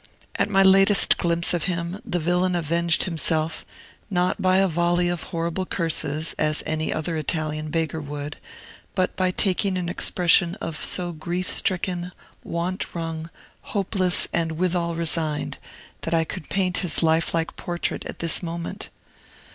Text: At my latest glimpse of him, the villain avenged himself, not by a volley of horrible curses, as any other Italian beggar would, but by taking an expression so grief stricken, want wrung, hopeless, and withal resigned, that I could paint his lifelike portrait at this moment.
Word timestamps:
At 0.33 0.49
my 0.49 0.63
latest 0.63 1.19
glimpse 1.19 1.53
of 1.53 1.65
him, 1.65 2.01
the 2.03 2.17
villain 2.17 2.55
avenged 2.55 3.03
himself, 3.03 3.63
not 4.09 4.41
by 4.41 4.57
a 4.57 4.67
volley 4.67 5.09
of 5.09 5.25
horrible 5.29 5.63
curses, 5.67 6.33
as 6.39 6.63
any 6.65 6.91
other 6.91 7.15
Italian 7.17 7.69
beggar 7.69 8.01
would, 8.01 8.37
but 8.95 9.15
by 9.15 9.29
taking 9.29 9.77
an 9.77 9.87
expression 9.89 10.57
so 10.73 11.11
grief 11.11 11.47
stricken, 11.47 12.13
want 12.43 12.95
wrung, 12.95 13.29
hopeless, 13.77 14.27
and 14.33 14.53
withal 14.53 14.95
resigned, 14.95 15.59
that 16.01 16.15
I 16.15 16.23
could 16.23 16.49
paint 16.49 16.79
his 16.79 17.03
lifelike 17.03 17.55
portrait 17.55 18.03
at 18.07 18.17
this 18.17 18.41
moment. 18.41 18.89